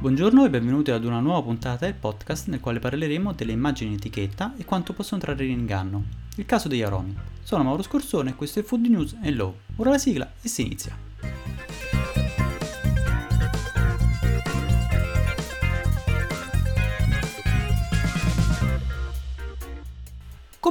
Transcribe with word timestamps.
Buongiorno 0.00 0.46
e 0.46 0.48
benvenuti 0.48 0.90
ad 0.92 1.04
una 1.04 1.20
nuova 1.20 1.42
puntata 1.42 1.84
del 1.84 1.92
podcast 1.92 2.48
nel 2.48 2.58
quale 2.58 2.78
parleremo 2.78 3.34
delle 3.34 3.52
immagini 3.52 3.90
in 3.90 3.96
etichetta 3.96 4.54
e 4.56 4.64
quanto 4.64 4.94
possono 4.94 5.20
trarre 5.20 5.44
in 5.44 5.50
inganno. 5.50 6.04
Il 6.36 6.46
caso 6.46 6.68
degli 6.68 6.80
aromi. 6.80 7.14
Sono 7.42 7.64
Mauro 7.64 7.82
Scorsone 7.82 8.30
e 8.30 8.34
questo 8.34 8.60
è 8.60 8.62
Food 8.62 8.86
News 8.86 9.18
e 9.22 9.30
Low. 9.30 9.54
Ora 9.76 9.90
la 9.90 9.98
sigla 9.98 10.32
e 10.40 10.48
si 10.48 10.62
inizia. 10.62 10.96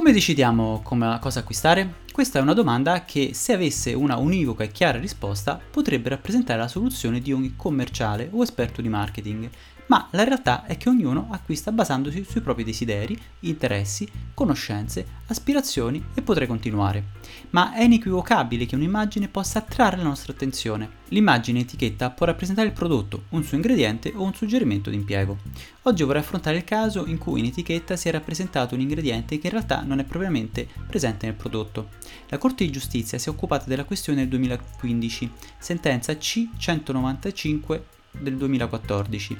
Come 0.00 0.12
decidiamo 0.12 0.80
come, 0.82 1.18
cosa 1.20 1.40
acquistare? 1.40 1.96
Questa 2.10 2.38
è 2.38 2.42
una 2.42 2.54
domanda 2.54 3.04
che 3.04 3.32
se 3.34 3.52
avesse 3.52 3.92
una 3.92 4.16
univoca 4.16 4.64
e 4.64 4.70
chiara 4.70 4.98
risposta 4.98 5.60
potrebbe 5.70 6.08
rappresentare 6.08 6.58
la 6.58 6.68
soluzione 6.68 7.20
di 7.20 7.34
ogni 7.34 7.52
commerciale 7.54 8.30
o 8.32 8.42
esperto 8.42 8.80
di 8.80 8.88
marketing, 8.88 9.50
ma 9.90 10.06
la 10.12 10.22
realtà 10.22 10.66
è 10.66 10.76
che 10.76 10.88
ognuno 10.88 11.26
acquista 11.32 11.72
basandosi 11.72 12.24
sui 12.24 12.42
propri 12.42 12.62
desideri, 12.62 13.20
interessi, 13.40 14.08
conoscenze, 14.34 15.04
aspirazioni 15.26 16.00
e 16.14 16.22
potrei 16.22 16.46
continuare. 16.46 17.06
Ma 17.50 17.74
è 17.74 17.82
inequivocabile 17.82 18.66
che 18.66 18.76
un'immagine 18.76 19.26
possa 19.26 19.58
attrarre 19.58 19.96
la 19.96 20.04
nostra 20.04 20.32
attenzione. 20.32 20.98
L'immagine 21.08 21.58
etichetta 21.58 22.10
può 22.10 22.24
rappresentare 22.24 22.68
il 22.68 22.72
prodotto, 22.72 23.24
un 23.30 23.42
suo 23.42 23.56
ingrediente 23.56 24.12
o 24.14 24.22
un 24.22 24.32
suggerimento 24.32 24.90
di 24.90 24.96
impiego. 24.96 25.38
Oggi 25.82 26.04
vorrei 26.04 26.22
affrontare 26.22 26.58
il 26.58 26.64
caso 26.64 27.06
in 27.06 27.18
cui 27.18 27.40
in 27.40 27.46
etichetta 27.46 27.96
si 27.96 28.06
è 28.06 28.12
rappresentato 28.12 28.76
un 28.76 28.82
ingrediente 28.82 29.40
che 29.40 29.48
in 29.48 29.54
realtà 29.54 29.82
non 29.82 29.98
è 29.98 30.04
propriamente 30.04 30.68
presente 30.86 31.26
nel 31.26 31.34
prodotto. 31.34 31.88
La 32.28 32.38
Corte 32.38 32.64
di 32.64 32.70
Giustizia 32.70 33.18
si 33.18 33.28
è 33.28 33.32
occupata 33.32 33.64
della 33.66 33.82
questione 33.82 34.20
nel 34.20 34.28
2015, 34.28 35.32
sentenza 35.58 36.12
C195 36.12 37.80
del 38.12 38.36
2014 38.36 39.38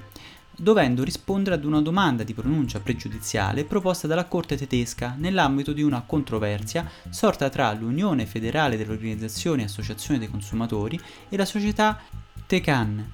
dovendo 0.60 1.02
rispondere 1.02 1.54
ad 1.54 1.64
una 1.64 1.80
domanda 1.80 2.22
di 2.22 2.34
pronuncia 2.34 2.80
pregiudiziale 2.80 3.64
proposta 3.64 4.06
dalla 4.06 4.26
Corte 4.26 4.58
tedesca 4.58 5.14
nell'ambito 5.16 5.72
di 5.72 5.82
una 5.82 6.02
controversia 6.02 6.86
sorta 7.08 7.48
tra 7.48 7.72
l'Unione 7.72 8.26
federale 8.26 8.76
delle 8.76 8.92
organizzazioni 8.92 9.62
e 9.62 9.64
associazioni 9.64 10.18
dei 10.18 10.28
consumatori 10.28 11.00
e 11.30 11.36
la 11.38 11.46
società 11.46 11.98
Tecan 12.46 13.12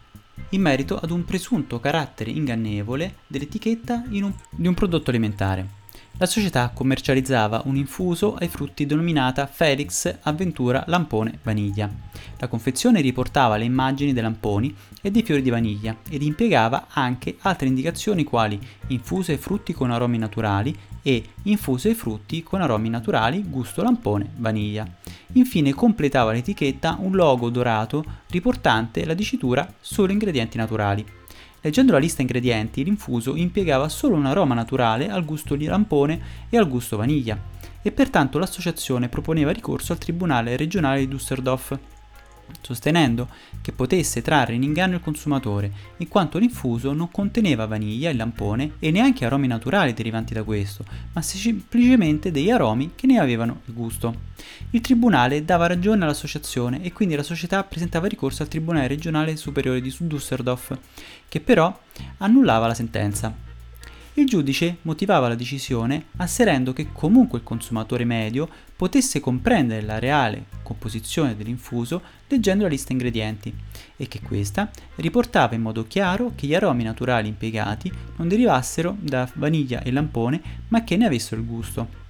in 0.51 0.61
merito 0.61 0.99
ad 0.99 1.11
un 1.11 1.25
presunto 1.25 1.79
carattere 1.79 2.31
ingannevole 2.31 3.19
dell'etichetta 3.29 4.03
un, 4.11 4.33
di 4.51 4.67
un 4.67 4.75
prodotto 4.75 5.11
alimentare. 5.11 5.85
La 6.19 6.25
società 6.25 6.71
commercializzava 6.73 7.61
un 7.67 7.77
infuso 7.77 8.37
ai 8.37 8.49
frutti 8.49 8.87
denominata 8.87 9.47
Felix 9.47 10.21
Avventura 10.23 10.83
Lampone 10.87 11.41
Vaniglia. 11.43 11.91
La 12.39 12.49
confezione 12.49 13.03
riportava 13.03 13.59
le 13.59 13.65
immagini 13.65 14.15
dei 14.15 14.23
lamponi 14.23 14.75
e 15.03 15.11
dei 15.11 15.23
fiori 15.23 15.43
di 15.43 15.51
vaniglia 15.51 15.95
ed 16.09 16.23
impiegava 16.23 16.87
anche 16.89 17.37
altre 17.41 17.67
indicazioni 17.67 18.25
quali 18.25 18.59
infuso 18.87 19.33
ai 19.33 19.37
frutti 19.37 19.75
con 19.75 19.91
aromi 19.91 20.17
naturali 20.17 20.75
e 21.03 21.23
infuso 21.43 21.89
ai 21.89 21.95
frutti 21.95 22.43
con 22.43 22.63
aromi 22.63 22.89
naturali 22.89 23.45
gusto 23.47 23.83
lampone 23.83 24.31
vaniglia. 24.37 24.87
Infine 25.33 25.75
completava 25.75 26.33
l'etichetta 26.33 26.97
un 26.99 27.15
logo 27.15 27.51
dorato 27.51 28.03
riportante 28.29 29.05
la 29.05 29.13
dicitura 29.13 29.71
solo 29.81 30.13
ingredienti 30.13 30.57
naturali. 30.57 31.05
Leggendo 31.67 31.91
la 31.91 31.99
lista 31.99 32.21
ingredienti, 32.21 32.85
l'infuso 32.85 33.35
impiegava 33.35 33.89
solo 33.89 34.15
un 34.15 34.25
aroma 34.25 34.55
naturale 34.55 35.09
al 35.09 35.25
gusto 35.25 35.57
di 35.57 35.65
lampone 35.65 36.21
e 36.49 36.57
al 36.57 36.69
gusto 36.69 36.97
vaniglia, 36.97 37.37
e 37.83 37.91
pertanto 37.91 38.39
l'associazione 38.39 39.09
proponeva 39.09 39.51
ricorso 39.51 39.91
al 39.91 39.99
Tribunale 39.99 40.57
regionale 40.57 41.01
di 41.01 41.09
Düsseldorf 41.13 41.77
sostenendo 42.61 43.29
che 43.63 43.73
potesse 43.73 44.23
trarre 44.23 44.55
in 44.55 44.63
inganno 44.63 44.97
il 44.97 45.01
consumatore, 45.01 45.73
in 45.99 46.09
quanto 46.09 46.39
l'infuso 46.39 46.93
non 46.93 47.11
conteneva 47.11 47.67
vaniglia, 47.67 48.11
il 48.11 48.17
lampone 48.17 48.73
e 48.79 48.91
neanche 48.91 49.25
aromi 49.25 49.47
naturali 49.47 49.95
derivanti 49.95 50.35
da 50.35 50.43
questo, 50.43 50.85
ma 51.13 51.23
semplicemente 51.23 52.31
degli 52.31 52.51
aromi 52.51 52.93
che 52.95 53.07
ne 53.07 53.19
avevano 53.19 53.61
il 53.67 53.75
gusto. 53.75 54.35
Il 54.71 54.81
tribunale 54.81 55.45
dava 55.45 55.67
ragione 55.67 56.05
all'associazione 56.05 56.83
e 56.83 56.93
quindi 56.93 57.15
la 57.15 57.23
società 57.23 57.63
presentava 57.65 58.07
ricorso 58.07 58.43
al 58.43 58.49
Tribunale 58.49 58.89
regionale 58.89 59.37
superiore 59.37 59.81
di 59.81 59.95
Düsseldorf, 59.99 60.77
che 61.29 61.41
però 61.41 61.77
annullava 62.19 62.67
la 62.67 62.75
sentenza. 62.75 63.46
Il 64.19 64.25
giudice 64.25 64.79
motivava 64.83 65.29
la 65.29 65.35
decisione 65.35 66.07
asserendo 66.17 66.73
che 66.73 66.91
comunque 66.91 67.37
il 67.37 67.45
consumatore 67.45 68.07
medio 68.07 68.49
potesse 68.75 69.21
comprendere 69.21 69.83
la 69.83 69.99
reale 69.99 70.47
composizione 70.63 71.37
dell'infuso 71.37 72.01
leggendo 72.29 72.63
la 72.63 72.71
lista 72.71 72.93
ingredienti 72.93 73.53
e 73.95 74.09
che 74.09 74.23
questa 74.23 74.71
riportava 74.95 75.55
in 75.55 75.61
modo 75.61 75.87
chiaro 75.87 76.33
che 76.35 76.47
gli 76.47 76.55
aromi 76.55 76.83
naturali 76.83 77.29
impiegati 77.29 77.93
non 78.17 78.27
derivassero 78.27 78.97
da 78.99 79.29
vaniglia 79.35 79.83
e 79.83 79.93
lampone 79.93 80.41
ma 80.69 80.83
che 80.83 80.97
ne 80.97 81.05
avessero 81.05 81.39
il 81.39 81.47
gusto. 81.47 82.06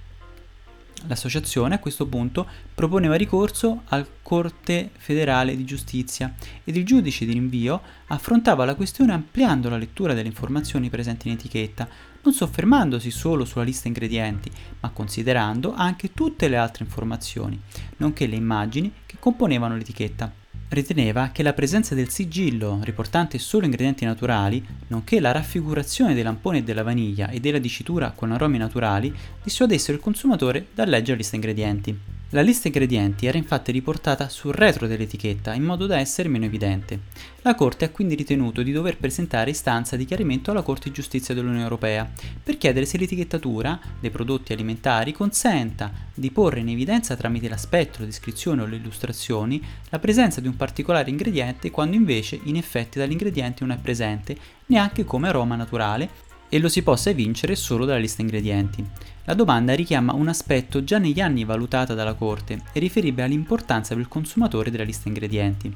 L'associazione 1.05 1.75
a 1.75 1.79
questo 1.79 2.07
punto 2.07 2.47
proponeva 2.73 3.15
ricorso 3.15 3.83
al 3.89 4.07
Corte 4.21 4.89
federale 4.97 5.55
di 5.55 5.63
giustizia 5.63 6.33
ed 6.63 6.75
il 6.75 6.85
giudice 6.85 7.25
di 7.25 7.33
rinvio 7.33 7.81
affrontava 8.07 8.65
la 8.65 8.75
questione 8.75 9.13
ampliando 9.13 9.69
la 9.69 9.77
lettura 9.77 10.13
delle 10.13 10.27
informazioni 10.27 10.89
presenti 10.89 11.27
in 11.27 11.35
etichetta, 11.35 11.87
non 12.23 12.33
soffermandosi 12.33 13.11
solo 13.11 13.45
sulla 13.45 13.63
lista 13.63 13.87
ingredienti, 13.87 14.51
ma 14.81 14.89
considerando 14.89 15.73
anche 15.73 16.13
tutte 16.13 16.47
le 16.47 16.57
altre 16.57 16.83
informazioni, 16.83 17.59
nonché 17.97 18.27
le 18.27 18.35
immagini 18.35 18.91
che 19.05 19.15
componevano 19.19 19.77
l'etichetta 19.77 20.45
riteneva 20.69 21.29
che 21.31 21.43
la 21.43 21.53
presenza 21.53 21.95
del 21.95 22.09
sigillo, 22.09 22.79
riportante 22.83 23.37
solo 23.39 23.65
ingredienti 23.65 24.05
naturali, 24.05 24.65
nonché 24.87 25.19
la 25.19 25.31
raffigurazione 25.31 26.13
dei 26.13 26.23
lamponi 26.23 26.59
e 26.59 26.63
della 26.63 26.83
vaniglia 26.83 27.29
e 27.29 27.39
della 27.39 27.59
dicitura 27.59 28.11
con 28.11 28.31
aromi 28.31 28.57
naturali, 28.57 29.13
dissuadessero 29.43 29.97
il 29.97 30.03
consumatore 30.03 30.67
dal 30.73 30.89
leggere 30.89 31.17
lista 31.17 31.35
ingredienti. 31.35 32.16
La 32.31 32.41
lista 32.41 32.67
ingredienti 32.67 33.25
era 33.25 33.37
infatti 33.37 33.71
riportata 33.71 34.27
sul 34.27 34.51
retro 34.51 34.85
dell'etichetta 34.85 35.53
in 35.53 35.63
modo 35.63 35.85
da 35.85 35.97
essere 35.97 36.27
meno 36.27 36.43
evidente. 36.43 36.99
La 37.43 37.55
Corte 37.55 37.85
ha 37.85 37.89
quindi 37.89 38.15
ritenuto 38.15 38.63
di 38.63 38.73
dover 38.73 38.97
presentare 38.97 39.51
istanza 39.51 39.95
di 39.95 40.03
chiarimento 40.03 40.51
alla 40.51 40.61
Corte 40.61 40.89
di 40.89 40.95
giustizia 40.95 41.33
dell'Unione 41.33 41.63
Europea 41.63 42.05
per 42.43 42.57
chiedere 42.57 42.85
se 42.85 42.97
l'etichettatura 42.97 43.79
dei 44.01 44.09
prodotti 44.09 44.51
alimentari 44.51 45.13
consenta 45.13 45.89
di 46.13 46.29
porre 46.29 46.59
in 46.59 46.67
evidenza 46.67 47.15
tramite 47.15 47.47
l'aspetto, 47.47 47.99
la 47.99 48.05
descrizione 48.05 48.61
o 48.61 48.65
le 48.65 48.75
illustrazioni 48.75 49.63
la 49.87 49.99
presenza 49.99 50.41
di 50.41 50.47
un 50.47 50.57
particolare 50.57 51.09
ingrediente 51.09 51.71
quando 51.71 51.95
invece 51.95 52.37
in 52.43 52.57
effetti 52.57 52.99
dall'ingrediente 52.99 53.63
non 53.63 53.77
è 53.77 53.79
presente 53.79 54.35
neanche 54.65 55.05
come 55.05 55.29
aroma 55.29 55.55
naturale 55.55 56.25
e 56.49 56.59
lo 56.59 56.69
si 56.69 56.81
possa 56.83 57.09
evincere 57.09 57.55
solo 57.55 57.85
dalla 57.85 57.99
lista 57.99 58.21
ingredienti. 58.21 58.85
La 59.25 59.33
domanda 59.33 59.75
richiama 59.75 60.13
un 60.13 60.29
aspetto 60.29 60.85
già 60.85 60.97
negli 60.99 61.19
anni 61.19 61.43
valutata 61.43 61.93
dalla 61.93 62.13
Corte 62.13 62.61
e 62.71 62.79
riferibile 62.79 63.23
all'importanza 63.23 63.93
per 63.93 64.01
il 64.01 64.07
consumatore 64.07 64.71
della 64.71 64.85
lista 64.85 65.09
ingredienti. 65.09 65.69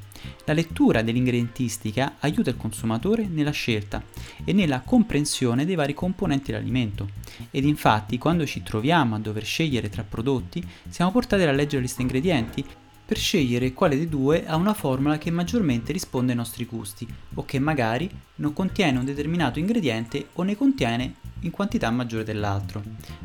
La 0.46 0.54
lettura 0.54 1.02
dell'ingredientistica 1.02 2.14
aiuta 2.20 2.50
il 2.50 2.56
consumatore 2.56 3.28
nella 3.28 3.52
scelta 3.52 4.02
e 4.46 4.54
nella 4.54 4.80
comprensione 4.80 5.66
dei 5.66 5.76
vari 5.76 5.94
componenti 5.94 6.52
dell'alimento 6.52 7.10
ed 7.52 7.66
infatti 7.66 8.18
quando 8.18 8.46
ci 8.46 8.64
troviamo 8.64 9.16
a 9.16 9.20
dover 9.20 9.44
scegliere 9.44 9.90
tra 9.90 10.06
prodotti 10.08 10.66
siamo 10.88 11.12
portati 11.12 11.44
a 11.44 11.52
leggere 11.52 11.78
la 11.78 11.82
lista 11.82 12.02
ingredienti 12.02 12.64
per 13.12 13.20
scegliere 13.20 13.74
quale 13.74 13.98
dei 13.98 14.08
due 14.08 14.48
ha 14.48 14.56
una 14.56 14.74
formula 14.74 15.18
che 15.18 15.32
maggiormente 15.32 15.92
risponde 15.92 16.32
ai 16.32 16.38
nostri 16.38 16.64
gusti 16.64 17.06
o 17.34 17.44
che 17.44 17.60
magari 17.60 18.10
non 18.36 18.54
contiene 18.54 19.00
un 19.00 19.04
determinato 19.04 19.60
ingrediente 19.60 20.28
o 20.32 20.44
ne 20.44 20.56
contiene 20.56 21.16
in 21.42 21.52
quantità 21.52 21.92
maggiore 21.92 22.24
dell'altro. 22.24 22.82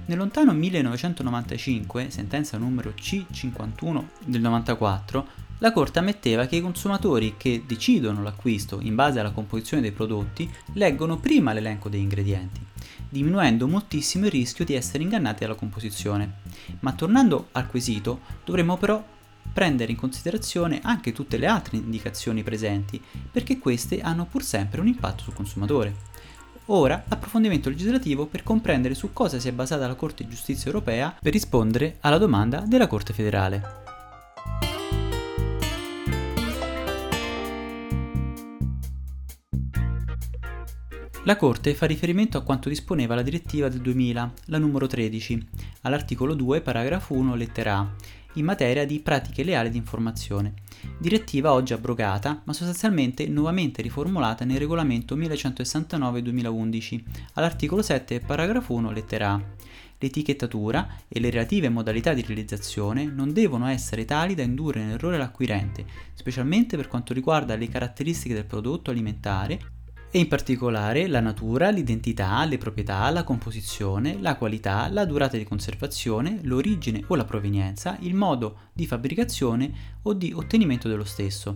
Nel 0.06 0.19
lontano 0.19 0.52
1995, 0.52 2.10
sentenza 2.10 2.58
numero 2.58 2.94
C51 3.00 4.02
del 4.24 4.41
94, 4.41 5.26
la 5.58 5.70
Corte 5.70 6.00
ammetteva 6.00 6.47
che 6.47 6.56
i 6.56 6.62
consumatori 6.62 7.34
che 7.36 7.62
decidono 7.64 8.24
l'acquisto 8.24 8.80
in 8.82 8.97
base 8.97 9.20
alla 9.20 9.30
composizione 9.30 9.82
dei 9.82 9.92
prodotti 9.92 10.50
leggono 10.72 11.18
prima 11.18 11.53
l'elenco 11.53 11.88
degli 11.88 12.00
ingredienti, 12.00 12.60
diminuendo 13.09 13.68
moltissimo 13.68 14.24
il 14.24 14.33
rischio 14.33 14.65
di 14.65 14.74
essere 14.74 15.04
ingannati 15.04 15.44
dalla 15.44 15.54
composizione. 15.54 16.38
Ma 16.80 16.92
tornando 16.92 17.50
al 17.53 17.68
quesito, 17.68 18.22
dovremmo 18.44 18.77
però 18.78 19.15
prendere 19.53 19.93
in 19.93 19.98
considerazione 19.98 20.81
anche 20.83 21.13
tutte 21.13 21.37
le 21.37 21.47
altre 21.47 21.77
indicazioni 21.77 22.43
presenti, 22.43 23.03
perché 23.31 23.59
queste 23.59 24.01
hanno 24.01 24.27
pur 24.27 24.43
sempre 24.43 24.81
un 24.81 24.87
impatto 24.87 25.22
sul 25.22 25.34
consumatore. 25.34 26.15
Ora, 26.66 27.04
approfondimento 27.07 27.69
legislativo 27.69 28.27
per 28.27 28.43
comprendere 28.43 28.95
su 28.95 29.13
cosa 29.13 29.39
si 29.39 29.48
è 29.48 29.53
basata 29.53 29.87
la 29.87 29.95
Corte 29.95 30.25
di 30.25 30.31
Giustizia 30.31 30.66
europea 30.66 31.16
per 31.21 31.33
rispondere 31.33 31.98
alla 32.01 32.19
domanda 32.19 32.65
della 32.66 32.89
Corte 32.89 33.13
federale. 33.13 33.84
La 41.27 41.37
Corte 41.37 41.75
fa 41.75 41.87
riferimento 41.87 42.39
a 42.39 42.43
quanto 42.43 42.69
disponeva 42.69 43.16
la 43.16 43.22
direttiva 43.22 43.69
del 43.69 43.81
2000, 43.81 44.33
la 44.45 44.59
numero 44.59 44.87
13, 44.87 45.48
all'articolo 45.83 46.34
2, 46.34 46.60
paragrafo 46.60 47.15
1, 47.15 47.34
lettera 47.34 47.78
A, 47.78 47.91
in 48.36 48.44
materia 48.44 48.86
di 48.86 49.00
pratiche 49.00 49.44
leali 49.44 49.71
di 49.71 49.77
informazione. 49.77 50.54
Direttiva 50.98 51.53
oggi 51.53 51.72
abrogata, 51.72 52.42
ma 52.44 52.53
sostanzialmente 52.53 53.27
nuovamente 53.27 53.83
riformulata 53.83 54.44
nel 54.44 54.59
regolamento 54.59 55.16
1169-2011, 55.16 57.03
all'articolo 57.34 57.83
7, 57.83 58.21
paragrafo 58.21 58.72
1, 58.72 58.91
lettera 58.91 59.33
A. 59.33 59.42
L'etichettatura 59.98 60.88
e 61.09 61.21
le 61.21 61.30
relative 61.30 61.71
modalità 61.71 62.12
di 62.12 62.22
realizzazione 62.22 63.04
non 63.06 63.33
devono 63.33 63.66
essere 63.66 64.04
tali 64.04 64.34
da 64.34 64.42
indurre 64.42 64.80
in 64.80 64.91
errore 64.91 65.16
l'acquirente, 65.16 65.86
specialmente 66.12 66.77
per 66.77 66.88
quanto 66.88 67.15
riguarda 67.15 67.56
le 67.56 67.68
caratteristiche 67.68 68.34
del 68.34 68.44
prodotto 68.44 68.91
alimentare 68.91 69.75
e 70.16 70.21
in 70.21 70.28
particolare 70.28 71.09
la 71.09 71.21
natura, 71.21 71.68
l'identità, 71.68 72.42
le 72.47 72.57
proprietà, 72.57 73.10
la 73.10 73.22
composizione, 73.22 74.18
la 74.18 74.36
qualità, 74.36 74.89
la 74.89 75.04
durata 75.04 75.36
di 75.36 75.45
conservazione, 75.45 76.39
l'origine 76.45 77.04
o 77.09 77.16
la 77.16 77.27
provenienza, 77.27 77.98
il 78.01 78.15
modo 78.15 78.71
di 78.72 78.86
fabbricazione 78.86 79.98
o 80.01 80.15
di 80.15 80.33
ottenimento 80.33 80.89
dello 80.89 81.04
stesso. 81.04 81.54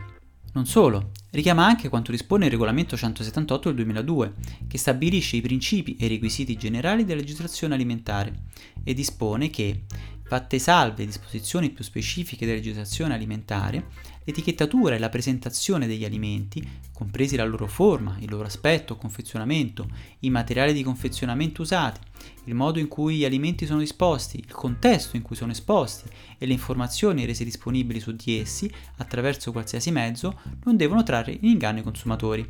Non 0.53 0.67
solo, 0.67 1.13
richiama 1.31 1.65
anche 1.65 1.89
quanto 1.89 2.11
dispone 2.11 2.45
il 2.45 2.51
regolamento 2.51 2.99
178 2.99 3.69
del 3.69 3.77
2002, 3.77 4.35
che 4.69 4.77
stabilisce 4.77 5.37
i 5.37 5.41
principi 5.41 5.97
e 5.99 6.05
i 6.05 6.09
requisiti 6.09 6.59
generali 6.59 7.07
della 7.07 7.21
legislazione 7.21 7.73
alimentare 7.73 8.43
e 8.85 8.93
dispone 8.93 9.49
che, 9.49 9.85
fatte 10.31 10.61
salve 10.61 11.05
disposizioni 11.05 11.71
più 11.71 11.83
specifiche 11.83 12.47
della 12.47 12.59
legislazione 12.59 13.15
alimentare, 13.15 13.89
l'etichettatura 14.23 14.95
e 14.95 15.01
la 15.01 15.09
presentazione 15.09 15.89
degli 15.89 16.05
alimenti, 16.05 16.65
compresi 16.93 17.35
la 17.35 17.45
loro 17.45 17.67
forma, 17.67 18.17
il 18.21 18.31
loro 18.31 18.45
aspetto, 18.45 18.95
confezionamento, 18.95 19.89
i 20.21 20.31
materiali 20.31 20.73
di 20.73 20.85
confezionamento 20.85 21.63
usati, 21.63 21.99
il 22.45 22.55
modo 22.55 22.79
in 22.79 22.87
cui 22.87 23.17
gli 23.17 23.25
alimenti 23.25 23.67
sono 23.67 23.81
disposti, 23.81 24.39
il 24.39 24.53
contesto 24.53 25.17
in 25.17 25.23
cui 25.23 25.35
sono 25.35 25.51
esposti 25.51 26.09
e 26.39 26.47
le 26.47 26.53
informazioni 26.53 27.25
rese 27.25 27.43
disponibili 27.43 27.99
su 27.99 28.15
di 28.15 28.39
essi 28.39 28.73
attraverso 28.99 29.51
qualsiasi 29.51 29.91
mezzo 29.91 30.39
non 30.63 30.77
devono 30.77 31.03
trarre 31.03 31.33
in 31.33 31.49
inganno 31.49 31.81
i 31.81 31.83
consumatori. 31.83 32.49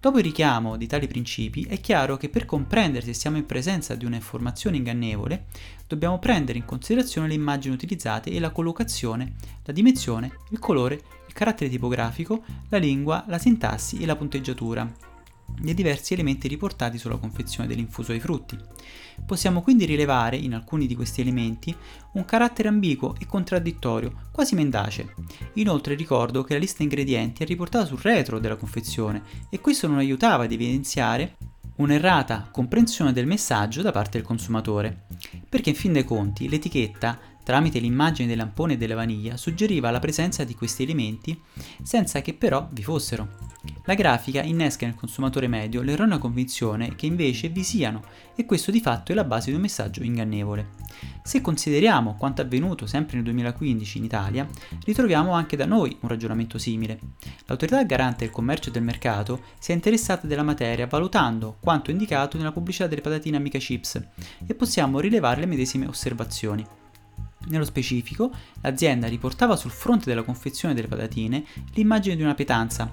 Dopo 0.00 0.16
il 0.16 0.24
richiamo 0.24 0.78
di 0.78 0.86
tali 0.86 1.06
principi 1.06 1.64
è 1.64 1.78
chiaro 1.78 2.16
che 2.16 2.30
per 2.30 2.46
comprendere 2.46 3.04
se 3.04 3.12
siamo 3.12 3.36
in 3.36 3.44
presenza 3.44 3.94
di 3.94 4.06
un'informazione 4.06 4.78
ingannevole 4.78 5.44
dobbiamo 5.86 6.18
prendere 6.18 6.56
in 6.56 6.64
considerazione 6.64 7.28
le 7.28 7.34
immagini 7.34 7.74
utilizzate 7.74 8.30
e 8.30 8.40
la 8.40 8.48
collocazione, 8.48 9.34
la 9.62 9.74
dimensione, 9.74 10.38
il 10.52 10.58
colore, 10.58 10.94
il 11.26 11.34
carattere 11.34 11.68
tipografico, 11.68 12.42
la 12.70 12.78
lingua, 12.78 13.26
la 13.28 13.36
sintassi 13.36 13.98
e 13.98 14.06
la 14.06 14.16
punteggiatura 14.16 15.09
dei 15.60 15.74
diversi 15.74 16.14
elementi 16.14 16.48
riportati 16.48 16.98
sulla 16.98 17.16
confezione 17.16 17.68
dell'infuso 17.68 18.12
ai 18.12 18.20
frutti. 18.20 18.58
Possiamo 19.24 19.60
quindi 19.62 19.84
rilevare 19.84 20.36
in 20.36 20.54
alcuni 20.54 20.86
di 20.86 20.94
questi 20.94 21.20
elementi 21.20 21.74
un 22.14 22.24
carattere 22.24 22.68
ambiguo 22.68 23.14
e 23.18 23.26
contraddittorio, 23.26 24.28
quasi 24.32 24.54
mendace. 24.54 25.14
Inoltre 25.54 25.94
ricordo 25.94 26.42
che 26.42 26.54
la 26.54 26.60
lista 26.60 26.82
ingredienti 26.82 27.42
è 27.42 27.46
riportata 27.46 27.84
sul 27.84 28.00
retro 28.00 28.38
della 28.38 28.56
confezione 28.56 29.22
e 29.50 29.60
questo 29.60 29.86
non 29.86 29.98
aiutava 29.98 30.44
ad 30.44 30.52
evidenziare 30.52 31.36
un'errata 31.76 32.48
comprensione 32.50 33.12
del 33.12 33.26
messaggio 33.26 33.82
da 33.82 33.90
parte 33.90 34.18
del 34.18 34.26
consumatore, 34.26 35.06
perché 35.48 35.70
in 35.70 35.76
fin 35.76 35.92
dei 35.92 36.04
conti 36.04 36.48
l'etichetta 36.48 37.18
tramite 37.50 37.80
l'immagine 37.80 38.28
del 38.28 38.36
lampone 38.36 38.74
e 38.74 38.76
della 38.76 38.94
vaniglia 38.94 39.36
suggeriva 39.36 39.90
la 39.90 39.98
presenza 39.98 40.44
di 40.44 40.54
questi 40.54 40.84
elementi 40.84 41.36
senza 41.82 42.22
che 42.22 42.32
però 42.32 42.68
vi 42.70 42.84
fossero. 42.84 43.48
La 43.86 43.94
grafica 43.94 44.40
innesca 44.40 44.86
nel 44.86 44.94
consumatore 44.94 45.48
medio 45.48 45.82
l'erronea 45.82 46.18
convinzione 46.18 46.94
che 46.94 47.06
invece 47.06 47.48
vi 47.48 47.64
siano 47.64 48.02
e 48.36 48.46
questo 48.46 48.70
di 48.70 48.80
fatto 48.80 49.10
è 49.10 49.16
la 49.16 49.24
base 49.24 49.50
di 49.50 49.56
un 49.56 49.62
messaggio 49.62 50.04
ingannevole. 50.04 50.68
Se 51.24 51.40
consideriamo 51.40 52.14
quanto 52.14 52.40
avvenuto 52.40 52.86
sempre 52.86 53.16
nel 53.16 53.24
2015 53.24 53.98
in 53.98 54.04
Italia, 54.04 54.48
ritroviamo 54.84 55.32
anche 55.32 55.56
da 55.56 55.66
noi 55.66 55.96
un 56.02 56.08
ragionamento 56.08 56.56
simile. 56.56 57.00
L'autorità 57.46 57.82
garante 57.82 58.24
del 58.24 58.32
commercio 58.32 58.68
e 58.68 58.72
del 58.72 58.84
mercato 58.84 59.40
si 59.58 59.72
è 59.72 59.74
interessata 59.74 60.28
della 60.28 60.44
materia 60.44 60.86
valutando 60.86 61.56
quanto 61.58 61.90
indicato 61.90 62.36
nella 62.36 62.52
pubblicità 62.52 62.86
delle 62.86 63.00
patatine 63.00 63.36
Amica 63.36 63.58
Chips 63.58 64.00
e 64.46 64.54
possiamo 64.54 65.00
rilevare 65.00 65.40
le 65.40 65.46
medesime 65.46 65.86
osservazioni. 65.86 66.78
Nello 67.50 67.64
specifico, 67.64 68.30
l'azienda 68.60 69.08
riportava 69.08 69.56
sul 69.56 69.72
fronte 69.72 70.08
della 70.08 70.22
confezione 70.22 70.72
delle 70.72 70.86
patatine 70.86 71.44
l'immagine 71.74 72.14
di 72.14 72.22
una 72.22 72.34
pietanza, 72.34 72.88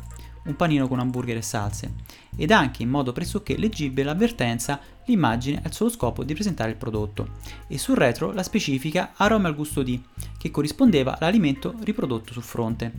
un 0.46 0.56
panino 0.56 0.88
con 0.88 0.98
hamburger 1.00 1.38
e 1.38 1.42
salse, 1.44 1.94
ed 2.36 2.50
anche 2.50 2.82
in 2.82 2.90
modo 2.90 3.12
pressoché 3.12 3.56
leggibile 3.56 4.04
l'avvertenza 4.04 4.80
l'immagine 5.06 5.62
ha 5.64 5.68
il 5.68 5.74
solo 5.74 5.92
scopo 5.92 6.24
di 6.24 6.34
presentare 6.34 6.72
il 6.72 6.78
prodotto, 6.78 7.36
e 7.68 7.78
sul 7.78 7.98
retro 7.98 8.32
la 8.32 8.42
specifica 8.42 9.12
aroma 9.16 9.48
al 9.48 9.56
gusto 9.56 9.84
di, 9.84 10.02
che 10.40 10.50
corrispondeva 10.50 11.20
all'alimento 11.20 11.76
riprodotto 11.82 12.34
sul 12.34 12.42
fronte. 12.42 12.92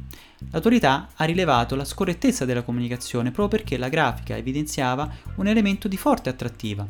L'autorità 0.50 1.08
ha 1.16 1.25
rilevato 1.25 1.75
la 1.75 1.84
scorrettezza 1.84 2.44
della 2.44 2.62
comunicazione 2.62 3.32
proprio 3.32 3.58
perché 3.58 3.76
la 3.76 3.88
grafica 3.88 4.37
evidenziava 4.37 5.10
un 5.37 5.49
elemento 5.49 5.88
di 5.88 5.96
forte 5.96 6.28
attrattiva, 6.28 6.87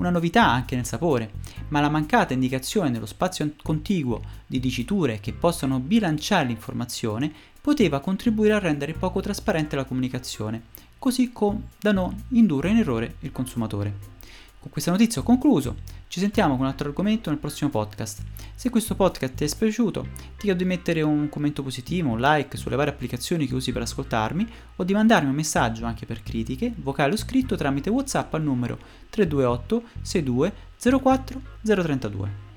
una 0.00 0.08
novità 0.08 0.48
anche 0.48 0.76
nel 0.76 0.86
sapore, 0.86 1.30
ma 1.68 1.80
la 1.80 1.90
mancata 1.90 2.32
indicazione 2.32 2.88
nello 2.88 3.04
spazio 3.04 3.52
contiguo 3.62 4.22
di 4.46 4.58
diciture 4.58 5.20
che 5.20 5.34
possano 5.34 5.78
bilanciare 5.78 6.46
l'informazione 6.46 7.30
poteva 7.60 8.00
contribuire 8.00 8.54
a 8.54 8.58
rendere 8.58 8.94
poco 8.94 9.20
trasparente 9.20 9.76
la 9.76 9.84
comunicazione, 9.84 10.62
così 10.98 11.30
da 11.78 11.92
non 11.92 12.16
indurre 12.28 12.70
in 12.70 12.78
errore 12.78 13.16
il 13.20 13.30
consumatore. 13.30 13.94
Con 14.58 14.70
questa 14.70 14.90
notizia 14.90 15.20
ho 15.20 15.24
concluso, 15.24 15.76
ci 16.10 16.18
sentiamo 16.18 16.54
con 16.54 16.62
un 16.62 16.66
altro 16.66 16.88
argomento 16.88 17.30
nel 17.30 17.38
prossimo 17.38 17.70
podcast. 17.70 18.22
Se 18.56 18.68
questo 18.68 18.96
podcast 18.96 19.32
ti 19.32 19.44
è 19.44 19.48
piaciuto, 19.56 20.08
ti 20.36 20.40
chiedo 20.40 20.58
di 20.58 20.64
mettere 20.64 21.02
un 21.02 21.28
commento 21.28 21.62
positivo, 21.62 22.10
un 22.10 22.18
like 22.18 22.56
sulle 22.56 22.74
varie 22.74 22.92
applicazioni 22.92 23.46
che 23.46 23.54
usi 23.54 23.70
per 23.70 23.82
ascoltarmi 23.82 24.44
o 24.74 24.82
di 24.82 24.92
mandarmi 24.92 25.28
un 25.28 25.36
messaggio 25.36 25.86
anche 25.86 26.06
per 26.06 26.24
critiche, 26.24 26.72
vocale 26.78 27.12
o 27.12 27.16
scritto 27.16 27.54
tramite 27.54 27.90
WhatsApp 27.90 28.34
al 28.34 28.42
numero 28.42 28.76
328 29.08 29.82
62 30.02 30.52
04 31.00 31.42
032. 31.62 32.49